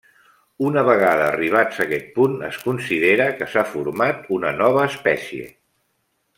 Una 0.69 0.83
vegada 0.87 1.27
arribats 1.33 1.81
a 1.81 1.83
aquest 1.85 2.09
punt 2.15 2.33
es 2.49 2.57
considera 2.69 3.29
que 3.41 3.51
s'ha 3.55 3.67
format 3.75 4.27
una 4.39 4.57
nova 4.65 4.91
espècie. 4.93 5.49